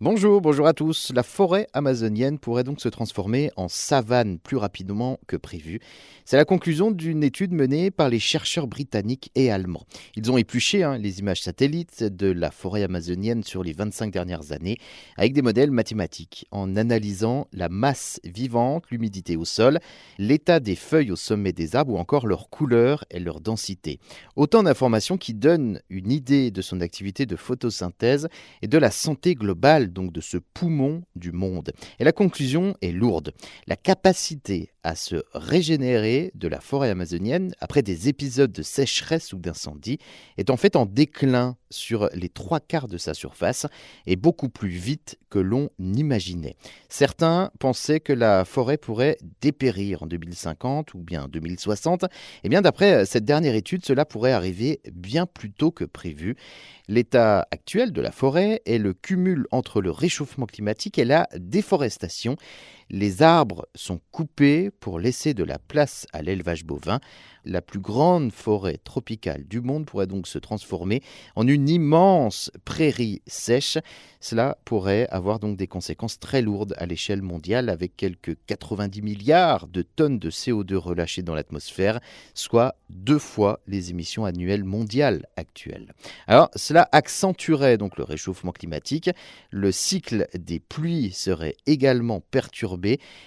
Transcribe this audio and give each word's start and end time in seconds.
Bonjour, 0.00 0.40
bonjour 0.40 0.68
à 0.68 0.74
tous. 0.74 1.10
La 1.12 1.24
forêt 1.24 1.66
amazonienne 1.72 2.38
pourrait 2.38 2.62
donc 2.62 2.80
se 2.80 2.88
transformer 2.88 3.50
en 3.56 3.66
savane 3.66 4.38
plus 4.38 4.56
rapidement 4.56 5.18
que 5.26 5.36
prévu. 5.36 5.80
C'est 6.24 6.36
la 6.36 6.44
conclusion 6.44 6.92
d'une 6.92 7.24
étude 7.24 7.50
menée 7.50 7.90
par 7.90 8.08
les 8.08 8.20
chercheurs 8.20 8.68
britanniques 8.68 9.32
et 9.34 9.50
allemands. 9.50 9.82
Ils 10.14 10.30
ont 10.30 10.38
épluché 10.38 10.84
hein, 10.84 10.98
les 10.98 11.18
images 11.18 11.42
satellites 11.42 12.04
de 12.04 12.30
la 12.30 12.52
forêt 12.52 12.84
amazonienne 12.84 13.42
sur 13.42 13.64
les 13.64 13.72
25 13.72 14.12
dernières 14.12 14.52
années 14.52 14.78
avec 15.16 15.32
des 15.32 15.42
modèles 15.42 15.72
mathématiques 15.72 16.46
en 16.52 16.76
analysant 16.76 17.48
la 17.52 17.68
masse 17.68 18.20
vivante, 18.22 18.84
l'humidité 18.92 19.36
au 19.36 19.44
sol, 19.44 19.80
l'état 20.16 20.60
des 20.60 20.76
feuilles 20.76 21.10
au 21.10 21.16
sommet 21.16 21.52
des 21.52 21.74
arbres 21.74 21.94
ou 21.94 21.98
encore 21.98 22.28
leur 22.28 22.50
couleur 22.50 23.04
et 23.10 23.18
leur 23.18 23.40
densité. 23.40 23.98
Autant 24.36 24.62
d'informations 24.62 25.18
qui 25.18 25.34
donnent 25.34 25.80
une 25.90 26.12
idée 26.12 26.52
de 26.52 26.62
son 26.62 26.82
activité 26.82 27.26
de 27.26 27.34
photosynthèse 27.34 28.28
et 28.62 28.68
de 28.68 28.78
la 28.78 28.92
santé 28.92 29.34
globale 29.34 29.87
donc 29.92 30.12
de 30.12 30.20
ce 30.20 30.36
poumon 30.36 31.02
du 31.16 31.32
monde. 31.32 31.72
Et 31.98 32.04
la 32.04 32.12
conclusion 32.12 32.74
est 32.82 32.92
lourde. 32.92 33.32
La 33.66 33.76
capacité 33.76 34.72
à 34.82 34.94
se 34.94 35.16
régénérer 35.34 36.30
de 36.34 36.48
la 36.48 36.60
forêt 36.60 36.90
amazonienne 36.90 37.54
après 37.60 37.82
des 37.82 38.08
épisodes 38.08 38.52
de 38.52 38.62
sécheresse 38.62 39.32
ou 39.32 39.38
d'incendie 39.38 39.98
est 40.36 40.50
en 40.50 40.56
fait 40.56 40.76
en 40.76 40.86
déclin 40.86 41.56
sur 41.70 42.08
les 42.14 42.28
trois 42.28 42.60
quarts 42.60 42.88
de 42.88 42.96
sa 42.96 43.14
surface 43.14 43.66
et 44.06 44.16
beaucoup 44.16 44.48
plus 44.48 44.68
vite 44.68 45.18
que 45.30 45.38
l'on 45.38 45.70
imaginait. 45.78 46.56
Certains 46.88 47.50
pensaient 47.58 48.00
que 48.00 48.12
la 48.12 48.44
forêt 48.44 48.78
pourrait 48.78 49.18
dépérir 49.40 50.02
en 50.02 50.06
2050 50.06 50.94
ou 50.94 50.98
bien 50.98 51.28
2060. 51.28 52.04
Et 52.04 52.08
eh 52.44 52.48
bien 52.48 52.62
d'après 52.62 53.04
cette 53.04 53.24
dernière 53.24 53.54
étude, 53.54 53.84
cela 53.84 54.04
pourrait 54.04 54.32
arriver 54.32 54.80
bien 54.92 55.26
plus 55.26 55.50
tôt 55.50 55.70
que 55.70 55.84
prévu. 55.84 56.36
L'état 56.88 57.46
actuel 57.50 57.92
de 57.92 58.00
la 58.00 58.12
forêt 58.12 58.62
est 58.64 58.78
le 58.78 58.94
cumul 58.94 59.46
entre 59.50 59.82
le 59.82 59.90
réchauffement 59.90 60.46
climatique 60.46 60.98
et 60.98 61.04
la 61.04 61.28
déforestation. 61.36 62.36
Les 62.90 63.22
arbres 63.22 63.68
sont 63.74 64.00
coupés 64.12 64.70
pour 64.70 64.98
laisser 64.98 65.34
de 65.34 65.44
la 65.44 65.58
place 65.58 66.06
à 66.12 66.22
l'élevage 66.22 66.64
bovin. 66.64 67.00
La 67.44 67.62
plus 67.62 67.80
grande 67.80 68.32
forêt 68.32 68.78
tropicale 68.82 69.44
du 69.44 69.60
monde 69.60 69.86
pourrait 69.86 70.06
donc 70.06 70.26
se 70.26 70.38
transformer 70.38 71.02
en 71.36 71.46
une 71.46 71.68
immense 71.68 72.50
prairie 72.64 73.22
sèche. 73.26 73.78
Cela 74.20 74.58
pourrait 74.64 75.06
avoir 75.10 75.38
donc 75.38 75.56
des 75.56 75.66
conséquences 75.66 76.18
très 76.18 76.42
lourdes 76.42 76.74
à 76.78 76.86
l'échelle 76.86 77.22
mondiale 77.22 77.68
avec 77.68 77.96
quelques 77.96 78.36
90 78.46 79.02
milliards 79.02 79.68
de 79.68 79.82
tonnes 79.82 80.18
de 80.18 80.30
CO2 80.30 80.74
relâchées 80.74 81.22
dans 81.22 81.34
l'atmosphère, 81.34 82.00
soit 82.34 82.74
deux 82.90 83.18
fois 83.18 83.60
les 83.66 83.90
émissions 83.90 84.24
annuelles 84.24 84.64
mondiales 84.64 85.26
actuelles. 85.36 85.94
Alors 86.26 86.50
cela 86.54 86.88
accentuerait 86.92 87.78
donc 87.78 87.96
le 87.96 88.04
réchauffement 88.04 88.52
climatique, 88.52 89.10
le 89.50 89.72
cycle 89.72 90.26
des 90.34 90.58
pluies 90.58 91.12
serait 91.12 91.56
également 91.66 92.20
perturbé 92.20 92.77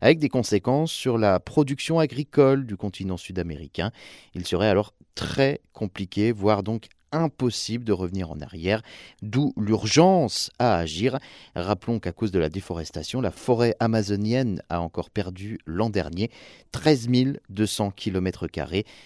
avec 0.00 0.18
des 0.18 0.28
conséquences 0.28 0.92
sur 0.92 1.18
la 1.18 1.40
production 1.40 1.98
agricole 1.98 2.66
du 2.66 2.76
continent 2.76 3.16
sud-américain. 3.16 3.90
Il 4.34 4.46
serait 4.46 4.68
alors 4.68 4.94
très 5.14 5.60
compliqué, 5.72 6.32
voire 6.32 6.62
donc 6.62 6.88
impossible 7.14 7.84
de 7.84 7.92
revenir 7.92 8.30
en 8.30 8.40
arrière, 8.40 8.82
d'où 9.22 9.54
l'urgence 9.56 10.50
à 10.58 10.76
agir. 10.76 11.18
Rappelons 11.54 12.00
qu'à 12.00 12.12
cause 12.12 12.32
de 12.32 12.38
la 12.38 12.48
déforestation, 12.48 13.20
la 13.20 13.30
forêt 13.30 13.76
amazonienne 13.80 14.62
a 14.68 14.80
encore 14.80 15.10
perdu 15.10 15.58
l'an 15.64 15.90
dernier 15.90 16.30
13 16.72 17.08
200 17.48 17.92
km. 17.92 18.46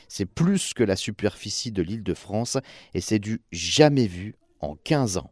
C'est 0.09 0.27
plus 0.27 0.73
que 0.73 0.83
la 0.83 0.97
superficie 0.97 1.71
de 1.71 1.83
l'île 1.83 2.03
de 2.03 2.15
France 2.15 2.57
et 2.95 3.01
c'est 3.01 3.19
du 3.19 3.43
jamais 3.53 4.07
vu 4.07 4.35
en 4.61 4.75
15 4.75 5.19
ans. 5.19 5.31